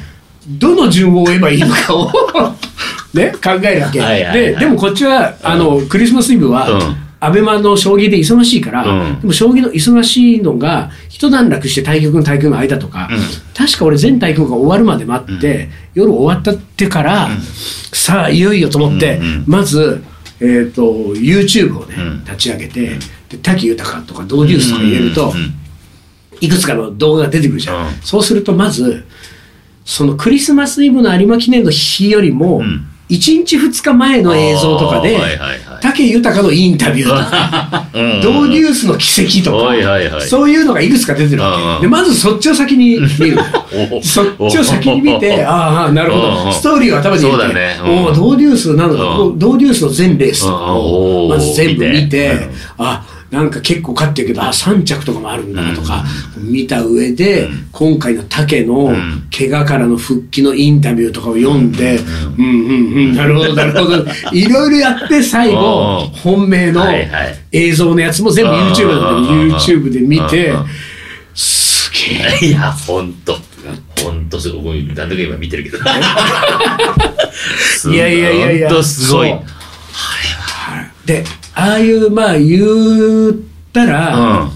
[0.57, 2.11] どの順を追えばいいのかを
[3.13, 7.11] ね、考えるわけ、ででもこっちはあのクリスマスイブは、うん。
[7.23, 9.19] アベマの将棋で忙しいから、うん。
[9.21, 13.19] でも将棋の忙しいのが一段落して対局の対局の間とか、うん。
[13.53, 17.29] 確か俺全対局が終わるまで待って、夜終わったってから、
[17.93, 19.43] さあいよいよと思って、うんうん。
[19.45, 20.03] まず、
[20.39, 20.81] えー、と
[21.13, 22.23] YouTube をね、うん。
[22.23, 22.97] 立ち上げて
[23.29, 25.53] で滝豊とかドーデュースとか入れると、うんうん。
[26.39, 27.93] いくつかの動画が出てくるじゃん、うん。
[28.01, 29.05] そうするとまず
[29.85, 35.81] そのクリスマスイブの有馬記念の日よりも、うん1日2日前の映像とかで、はいはいはい。
[35.81, 38.21] 武豊のインタビューとか、 うん。
[38.21, 40.21] ドーデュースの奇跡とか、はいはいはい。
[40.21, 41.63] そういうのがいくつか出てるわけ。
[41.63, 43.37] うんで、まずそっちを先に見る。
[43.91, 46.49] お そっちを先に見て、ああ、なるほど。
[46.49, 47.77] んストーリーは頭に入れて、そうだね。
[48.15, 49.39] ドーデュースなのだ、うん。
[49.39, 50.69] ドーデュースの全レースとかうん。
[50.69, 52.49] を、まず全部見見て。
[52.77, 56.03] あなんか結構勝ってるけど、あ3着とかもあるんだなとか、
[56.37, 61.97] 見た上で、今回の竹のん怪我からの復帰のインタビューとかを読んで、
[62.37, 64.05] うんうんうん、なるほど、なるほど。
[64.33, 66.85] いろいろやって、最後、うん本命の
[67.53, 70.65] 映像のやつも全部 YouTube なんで、うん YouTube で見てうん、
[71.33, 72.49] すげえ。
[72.49, 73.37] いや、ほんと。
[74.03, 74.85] ほんとすごい。
[74.93, 75.77] か今見てるけど。
[77.93, 78.69] いやいやいやいや。
[78.69, 79.33] ほんとすごい。
[81.05, 83.33] で、ああいう、まあ、言っ
[83.73, 84.49] たら、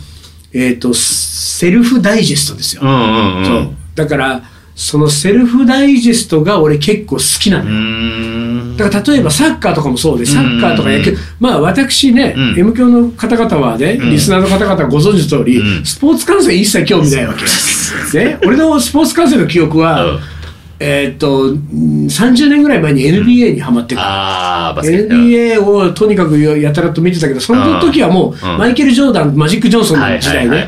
[0.53, 2.81] えっ、と、セルフダイジェストですよ。
[2.83, 3.45] うんうんうん。
[3.45, 3.75] そう。
[3.95, 4.43] だから、
[4.75, 7.79] そのセルフダイジェストが俺結構好きなのうよ。
[7.79, 8.77] ーん。
[8.77, 17.45] だから例えばサッカーとかもそうで、サッカーとか野球うん、まあ私ね、うん M 教の方々はね、んリスナーの方々はご存知の通り、うんスポーツ観戦一切興味ないわけ。
[18.19, 20.19] ね、俺のスポーツ観戦の記憶は、うん
[20.79, 24.69] えーっと、うん30年ぐらい前に NBA にハマってた。
[24.69, 24.97] あー、バスケ。
[25.07, 28.57] NBA をとにかくやたらと見てたけど、その時はもう、うん。
[28.57, 30.67] マイケル・ジョーダン、マジック・ジョンソンはいの時代ね。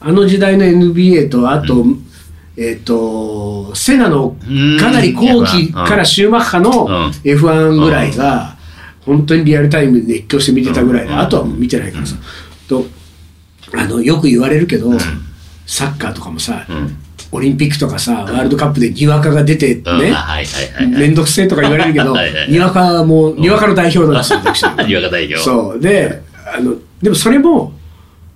[0.00, 1.84] あの時代の NBA と、あと、
[2.56, 4.78] えっ、と、セナのうん。
[4.78, 7.08] かなり後期からシューマッハのうん。
[7.22, 8.56] F1 ぐらいが、
[9.04, 11.18] 本当にリアルタイムで熱狂して見てたぐらいで、うん。
[11.18, 12.16] あとはもう見てないからさ。
[12.68, 12.86] と、
[13.74, 14.90] あの、よく言われるけど、
[15.66, 16.96] サッカーとかもさ、うん。
[17.32, 20.14] オリンピックとかさ、ワールドカップでにわかが出てね。
[20.88, 22.14] めんどくせえとか言われるけど
[22.48, 24.62] にわかも、にわかの代表なんですよ、 私。
[24.86, 25.38] にわか代表。
[25.38, 25.80] そう。
[25.80, 26.22] で、
[26.54, 27.72] あの、でもそれも、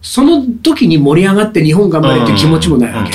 [0.03, 3.12] その時に盛り上がって日本頑張れって気持ちもないわけ。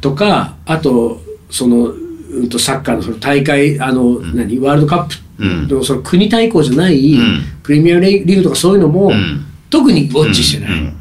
[0.00, 5.68] とか、あと、その、うんとサッカーのその大会、あの、何、ワールドカップうん。
[5.68, 7.42] のその国対抗じゃない、ん。
[7.62, 9.44] プレミアリーグとかそういうのも、ん。
[9.70, 10.78] 特にウォッチしてない。
[10.78, 10.92] うん。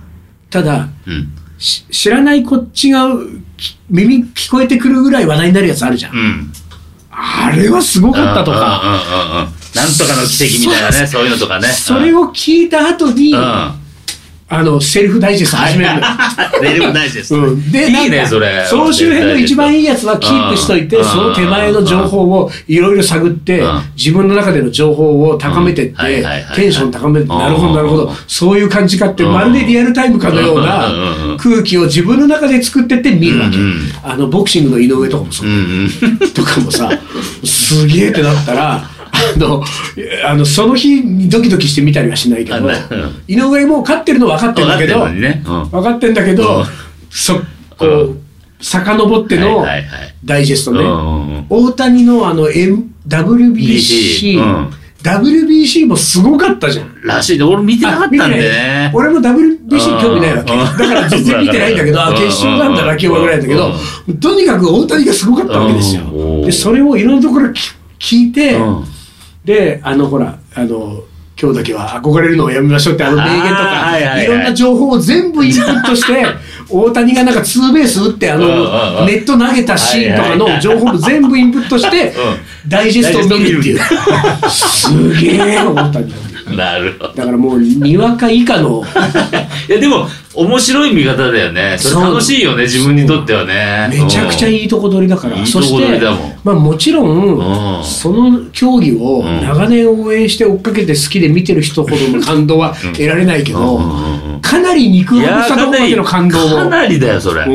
[0.49, 0.89] ただ、
[1.58, 3.17] 知らないこっちがき
[3.89, 6.15] 耳聞こえてくるぐらい話題になるやつあるじゃん。
[6.15, 6.54] うん。
[7.12, 9.54] あれはすごかったとか、うんうんうんうん。
[9.74, 11.68] なんとかの奇跡みたいなね、そういうのとかね。
[11.68, 13.85] それを聞いた後に、うん。
[14.48, 15.94] あの、セルフダイジェスト始める。
[15.96, 16.06] のよ。
[16.62, 17.34] レベル大事です。
[17.34, 18.64] うん、で、いいね、それ。
[18.70, 21.04] 総集編の一番いいやつはキープしといて、うん。
[21.04, 26.24] その手前の情報をいろいろ探ってうん、自分の中での情報を高めてって
[26.56, 27.40] テンション高めて、うん。
[27.40, 29.34] なるほど、なるほど、そういう感じかって、うん。
[29.34, 31.38] まるでリアルタイムかのようなうん。
[31.38, 33.58] 空気を自分の中で作ってって見るわけ。
[34.04, 35.50] あの、ボクシングの井上とかもそう。
[36.34, 36.90] とかもさ、
[37.44, 38.95] すげえってなったら、
[39.36, 39.63] あの、
[40.25, 42.69] あの、その日にドキドキして見たりはしないけど
[43.28, 46.13] 井上もう勝ってるの分かってるんだけど、分かってん。
[46.13, 46.65] だけど、うん。
[47.10, 47.36] そ、
[47.78, 48.21] こうう、
[48.62, 49.65] 遡っての
[50.23, 51.45] ダイジェストね。
[51.49, 54.39] 大谷のあの、M、WBC、
[55.04, 57.01] WBC もすごかったじゃん。
[57.04, 57.43] らしいね。
[57.43, 58.91] 俺見てなかったんでね。
[58.93, 60.54] 俺も WBC 興味ないわけ。
[60.54, 60.60] うん。
[60.60, 63.71] だから全然見てないんだけど、あ、決勝なんだな、今日はぐらいだけど、
[64.19, 66.04] とにかく大谷がすごかったわけですよ。
[66.06, 66.41] うん。
[66.41, 68.86] で、それをいろんなところ聞聞いて、うん
[69.46, 71.04] で、あの、ほら、あの、
[71.40, 74.24] 今日だけは憧れるのをやめましょうってあの名言とか、はいはいはい。
[74.24, 76.26] いろんな情報を全部インプットして、
[76.70, 79.06] 大谷がなんかツーベース打って、あうんうんうの、ん。
[79.06, 82.14] ネット投げたシーンとかの情報も全部インプットして、
[82.68, 83.80] ダイジェストを見るっていう。
[84.50, 85.92] すげえ大谷。
[85.92, 87.14] だ なるほど。
[87.14, 88.84] だからもう、にわか以下の、
[89.68, 91.78] いや、でも、面白い見方だよね。
[91.78, 93.88] それ楽しいよね、自分にとってはね。
[93.89, 103.80] めちゃくちゃいいとこ取りだから、いいとこそして取りだもん、まあ、もちろうんん、その競技をん長年応援して追っかけて好きで見てる人ほどの感動は得られないけど、
[104.41, 106.50] かなり肉薄したところまでの感動を。
[106.50, 107.41] かなりだよ、それ。
[107.41, 107.48] だっ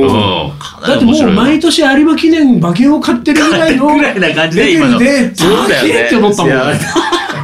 [0.98, 1.30] てもう。
[1.30, 6.52] 毎年有馬記念馬券を買ってるぐらいのレベルで、そうだよね高えって思ったもん。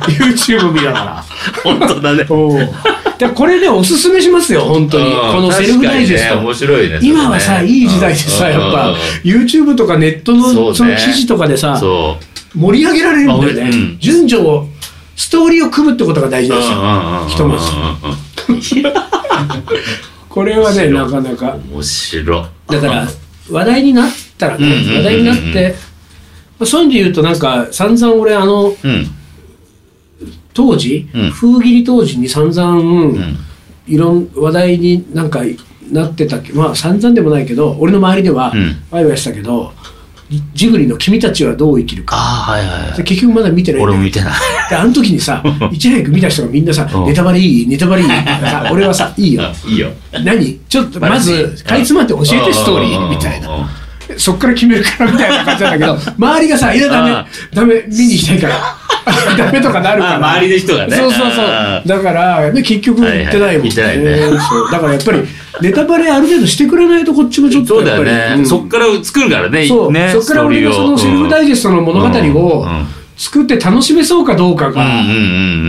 [0.07, 1.25] YouTube 見ながら。
[1.62, 2.25] 本当だね。
[3.18, 5.07] うんでこれでおすすめしますよ、本当に。
[5.07, 6.37] うんこのセルフダイジェスト。
[6.37, 6.98] ね面白いね。
[7.02, 11.81] 今はさ、いい時代でさ、やっぱ、YouTube とかネットのその記事とかでさ。
[12.55, 13.96] 盛り上げられるんだよね。
[13.98, 14.66] 順序を、
[15.14, 17.26] ストーリーを組むってことが大事ですよ。
[17.29, 17.70] ひとまず。
[20.29, 21.57] これはね、なかなか。
[21.72, 22.72] 面白い。
[22.72, 23.09] だから、
[23.50, 25.74] 話題になったらね話題になって、
[26.59, 29.11] まあそういう意味で言うと、なんか、散々俺、あの、うん。
[30.57, 31.31] 当時、うん。
[31.31, 33.37] 封切り当時に散々、うん。
[33.87, 35.40] いろん話題になんか
[35.92, 38.77] なってたけまあ散々でもないけど俺の周りではうん。
[38.90, 39.73] ワイワイしたけど、
[40.55, 42.16] ジブリの「君たちはどう生きるか。
[42.16, 42.97] はいはい」はい。
[42.97, 43.83] で結局まだ見てない。
[43.83, 44.33] 俺も見てない。
[44.71, 47.05] であの時にさ いち早く見た人がみんなさ「うん。
[47.07, 47.66] ネタバレいい？
[47.69, 49.42] ネタバレいい」さ俺はさ「いいよ。
[49.69, 49.90] いいよ。
[50.25, 50.59] 何？
[50.69, 53.69] ちょっとまずかいつまんで教えてストーリー」みたいな。
[54.09, 54.19] な。
[54.19, 58.55] そっから決めるからみたいな感じなんだけど、 周りがさ、いや、ダメあ、ダメ、見に行きたいから。
[59.37, 60.14] ダメとかなるから。
[60.14, 61.83] あ周りの人がねそうそうそうあ。
[61.87, 64.16] だから、ね、結局行ってないもんはいはい行ってないね
[64.51, 65.21] そうだからやっぱり、
[65.61, 68.31] ネタバレある程度してくれないと、こっちもちょっそうだとやっぱり。
[68.33, 68.45] よね。
[68.45, 69.66] そっから作るからね。
[69.66, 75.11] そう、ねそっから俺がそのセルフダイジェストの物語をうんうん作って楽しめそうかどうかが、うんうんう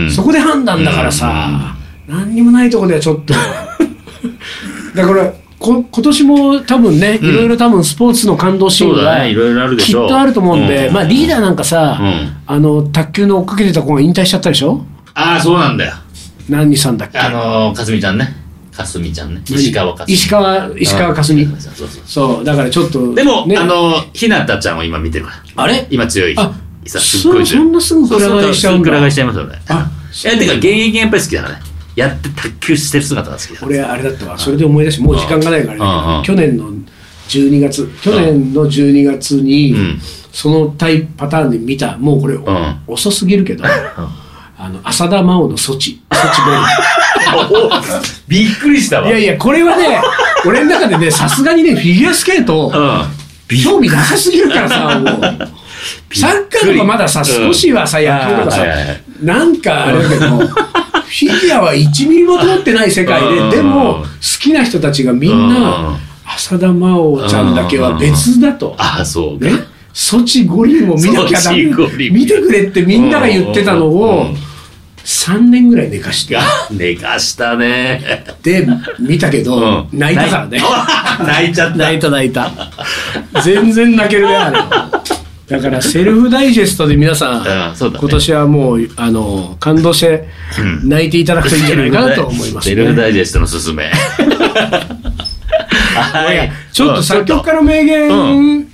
[0.02, 0.10] うん。
[0.10, 1.74] そこで判断だからさ、
[2.06, 3.34] 何にもないとこではちょっと。
[4.94, 14.84] だから、こ今年も多分ね、いろいろ多分スポーツの感動シーンがねいろいろあるできっしょうとあると思うんで、うんまあリーダーなんかさ、うんあの、卓球の追っかけてた子が引退しちゃったでしょ？
[15.14, 15.94] ああ、そうなんだよ。
[16.48, 17.18] 何さんだっけ？
[17.18, 18.34] あのー、かすみちゃんね。
[18.72, 19.42] かすみちゃんね。
[19.44, 20.14] 石川かすみ。
[20.14, 21.46] 石川、石川佳純。
[21.50, 23.14] そうそうそうそう、だからちょっと。
[23.14, 25.64] でも、ねあのー、ひなたちゃんを今見てるから。
[25.64, 25.88] あれ？
[25.90, 26.34] 今強い。
[26.38, 26.52] あ
[26.86, 29.60] さすっごいそそんなすぐくら替えしちゃうんだしちゃいますよね。
[29.68, 29.90] あ、
[30.24, 31.62] いや、てか、現役がやっぱり好きだからね。
[31.98, 33.66] やって卓球してる姿が好きだ。
[33.66, 34.38] 俺あれだったわ。
[34.38, 36.22] それで思い出してもう時間がないからね。
[36.24, 36.70] 去年の
[37.28, 40.00] 12月去年の12月に、うん。
[40.30, 41.96] そのタイプパターンで見た。
[41.98, 42.44] もうこれ、ん。
[42.86, 46.00] 遅すぎるけど、あの浅田真央のソチ。
[46.12, 49.10] ソチボー びっくりしたわ。
[49.10, 50.00] ルいやいやこれはね
[50.46, 53.60] 俺の中でねさすがにねフィギュアスケート、うん。
[53.60, 55.48] 興味なさすぎるからさもう。
[56.12, 57.26] サッカーとかまださうん。
[57.26, 59.02] 少しはさ、野球とかさ、はいはいはい。
[59.22, 63.50] なんかあれだけどフィギュアは1ミリも通ってない世界うん。
[63.50, 64.04] ででも好
[64.40, 65.48] きな人たちがみんうん。
[65.48, 68.74] な浅田真央ちゃんだけは別だと。
[68.78, 69.46] ああ、そうか。
[69.46, 69.52] ね、
[69.92, 72.10] ソチ五輪を見なきゃダメ。
[72.10, 74.36] 見てくれってみんなが言ってたのをん。
[75.04, 76.34] 3年ぐらい寝かして。
[76.34, 78.24] が寝かしたね。
[78.42, 78.66] で
[78.98, 79.98] 見たけどうん。
[79.98, 80.60] 泣いたからね。
[81.26, 81.78] 泣いちゃった。
[81.78, 82.52] 泣いた泣いた。
[83.42, 84.58] 全然泣けるねあれ
[85.48, 90.28] だからセルフダイジェストで皆さん、うんそうだね今年はもうあの感動して
[90.84, 92.96] 泣いていただくといいんじゃないかなと思いますセルフね。
[92.96, 93.90] ダイジェストのすすめ。
[95.98, 98.68] はいやちょっと作曲家のの名う言、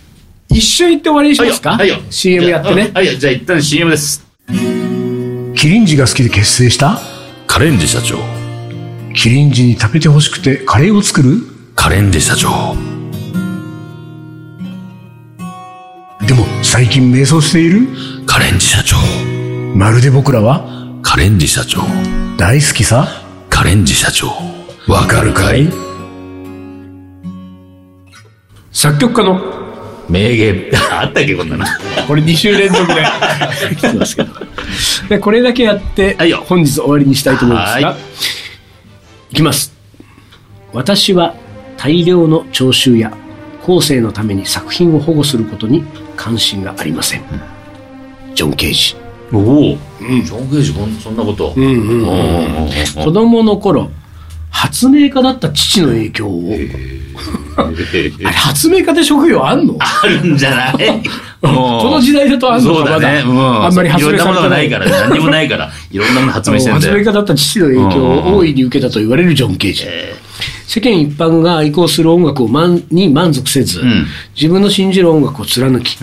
[0.50, 1.96] 一瞬言って終わりにしますか、はいよ。
[2.10, 2.98] CM やってねじゃあ。
[2.98, 4.24] はいよ、じゃあ一旦 CM です。
[5.54, 7.00] キリンジが好きで結成した？
[7.46, 8.18] カレンジ社長。
[9.14, 11.40] キリンジに食べてほしくてカレーを作る？
[11.76, 12.93] カレンジ社長。
[16.74, 17.86] 最近迷走している？
[18.26, 18.96] カレンジ社長。
[19.76, 20.66] まるで僕らは？
[21.02, 21.82] カレンジ社長。
[22.36, 23.06] 大好きさ？
[23.48, 24.26] カレンジ社長。
[24.88, 25.68] わかるかい？
[28.72, 29.40] 作曲家の？
[30.08, 30.64] 名言。
[30.90, 31.64] あったっけ、こんなの。
[32.08, 33.04] これ2週連続で。
[33.76, 34.32] 来てますけど。
[35.08, 36.42] でこれだけやってはいよ。
[36.44, 37.88] 本日終わりにしたいと思うんですが。
[37.90, 37.96] は
[39.30, 39.72] いきます。
[40.72, 41.36] 私は
[41.76, 43.16] 大量の聴衆や
[43.62, 45.84] 後世のために作品を保護することに
[46.16, 47.22] 関心がありません、
[48.34, 48.96] ジョン・ケージ。
[49.32, 49.78] おお。
[50.00, 51.52] ジョン・ゲージ、こんそんなこと。
[51.56, 52.64] うんうんうん。
[52.64, 53.90] うん子供の頃
[54.50, 56.54] 発明家だった父の影響を。
[57.56, 59.76] あれ発明家って職業あんの？
[59.80, 60.76] あるんじゃない？
[61.42, 62.90] この時代だとあんのかね。
[62.90, 63.22] まだ。
[63.24, 63.64] うん。
[63.66, 64.42] あんまり発明されてない。
[64.42, 66.98] がないから、何にもないから、いろんなもの発明してん発だよ。
[67.02, 69.82] 明家だった父の影響を大いに受けたと言われるジョン・ケージ。
[69.86, 70.14] え
[70.74, 75.96] 世間一般が愛好する音楽を満に満足せず、ん自分の信じる音楽を貫き、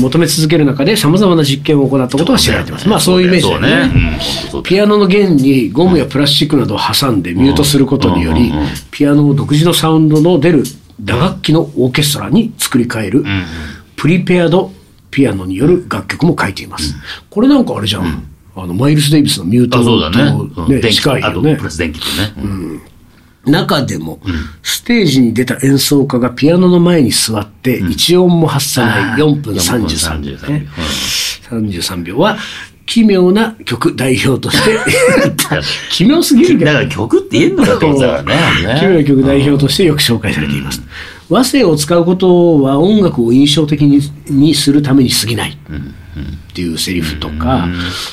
[0.00, 2.88] 求め続ける中で様々な実験を行ったことが知られています。
[2.88, 3.68] まあそういうイメージだよね。
[3.86, 4.18] ね。
[4.52, 10.64] うんピアノの弦にゴムやプラスチックなどを挟んでミュートすることによりうんうんうん、ピアノを独自のサウンドの出る
[11.00, 13.24] 打楽器のオーケストラに作り変える、
[13.94, 14.72] プリペアド
[15.12, 16.96] ピアノによる楽曲も書いています。
[17.30, 18.24] これなんかあれじゃん。
[18.56, 19.84] あの、マイルス・デイビスのミュート。
[19.84, 20.22] とね、
[20.56, 21.64] うん電気あと、近いよねプ。
[21.64, 22.32] ラス電気とね。
[22.42, 22.80] うん
[23.46, 24.20] 中でも、
[24.62, 30.68] ステージに出た演奏家がピアノの前に座って、一音も発さない4分33秒、33ね。
[31.48, 32.18] 33秒。
[32.18, 32.36] は、
[32.86, 34.78] 奇妙な曲代表として、
[35.90, 36.72] 奇妙すぎるけど。
[36.72, 38.80] だから曲って言えんのかってことだからね。
[38.80, 40.82] 奇妙な曲代表としてよく紹介されています。
[41.28, 45.58] 和声を使うことは音楽を印象的ににするために過ぎない。
[46.16, 47.68] っていうセリフとか、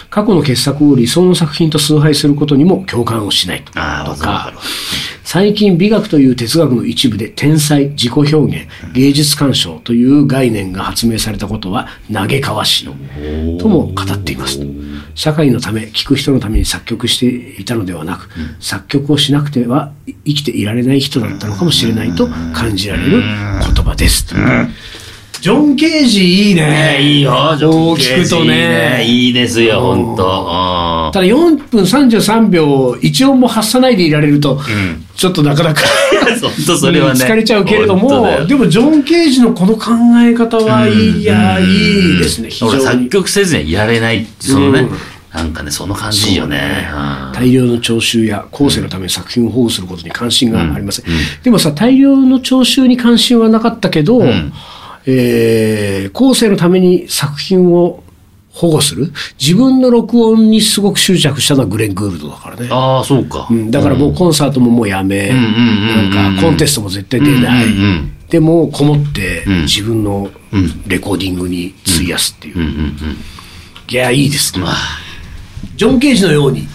[0.10, 4.54] 過去の傑作を理想の作品と崇拝することにも共感をしないとああ、わとか。
[5.34, 14.60] 最近美学という哲学の一部で天才、自己表現、芸術鑑賞という概念が発明されたことは嘆かわしいとも語っています。
[15.16, 19.92] 社会のため、聴く人のために作曲していたのではなく、作曲をしなくては
[20.24, 24.36] 生きていられない人だったのかもしれないと感じられる言葉です。
[25.44, 27.02] ジョン・ケージいいね。
[27.02, 29.04] いいよ、ジョンこう聞くとね。
[29.06, 31.12] いいですよ、本当。
[31.12, 34.62] ただ4分33秒、一音も発さないでいられると、
[35.18, 35.82] ちょっとなかなか。
[37.26, 39.92] 疲れちゃうけれども、でもジョン・ケージのこの考
[40.26, 42.82] え方はいや、いいですね、非常に。
[42.82, 44.90] 作曲せずにやれない、そのねうん、
[45.34, 46.88] なんかね、その感じよね。
[46.90, 47.34] うん。
[47.34, 51.06] 大量の聴衆や後世のために作品を保護することに関心がありません。
[51.44, 54.24] でもさ、大量の聴衆に関心はなかったけど、
[55.06, 58.04] えー後世のために作品を
[58.52, 59.12] 保護する
[59.42, 62.68] 自分の録音にすごく執着したのはグレン・グールドだからね。
[62.70, 63.48] ああ、そうか。
[63.50, 67.66] うんだからもうコンサートももうやめ、なんかコンテストも絶対出ない。
[68.30, 70.30] でもこもってん自分の
[70.88, 72.60] レコーディングに費やすっていう。
[72.60, 72.96] うんうんうん。
[73.90, 74.64] いや、いいですね。
[74.64, 74.76] まあ、
[75.76, 76.68] ジョン・ケージのように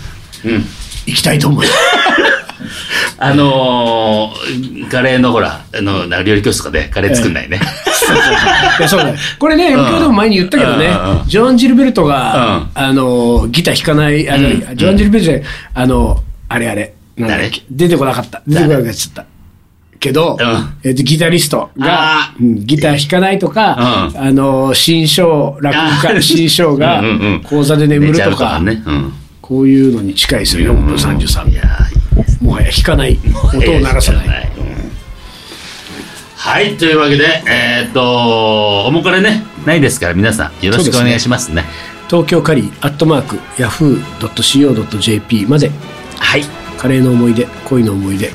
[0.45, 0.65] うん。
[1.07, 1.79] 行きたいと思います。
[3.21, 7.61] あのー、カレーのほら、あの、料理教室とかでカレー作んないね。
[8.79, 9.81] いやそうだよこれね、うん。
[9.81, 10.91] M 響でも前に言ったけどね
[11.27, 12.71] ジョアン・ジルベルトが、うん。
[12.75, 14.77] あの、ギター弾かない、あの、うん。
[14.77, 16.95] ジョアン・ジルベルトじゃないあの、あれあれ、
[17.71, 18.43] 出てこなかった。
[18.47, 19.27] 出てこなくなった。
[20.01, 20.79] けど、うん。
[20.85, 24.21] えっと、ギタリストがギター弾かないとか、うん。
[24.21, 26.21] あの、新章、落語家、あー。
[26.21, 27.03] 新章が
[27.49, 28.61] 講座で眠るとか。
[29.49, 34.48] こういうのに近いですよ、4分33いやーいいですもはや弾かない、音を鳴らさない。
[36.49, 41.65] はい、というわけで、えーっと、おもかれね、ないですから、皆さん、よろしくお願いしますね。
[42.09, 45.71] 東京カリー、アットマーク、yahoo.co.jp まで、
[46.19, 46.45] はい、
[46.79, 48.33] カレーの思い出、恋の思い出、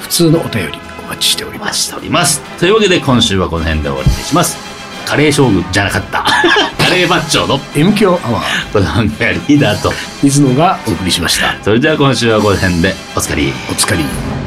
[0.00, 1.84] 普通のお便りお待ちしております。
[1.84, 2.40] しております。
[2.58, 4.58] というわけで、今週はこの辺で終わりにします。
[5.06, 6.24] カレー将軍じゃなかった。
[6.76, 9.92] カレーマッチョの M 強アワー、この番組はリーダーと、
[10.24, 11.56] 水野がお送りしました。
[11.62, 13.52] それでは今週はこの辺で、おつかり。
[13.70, 14.43] お疲れ。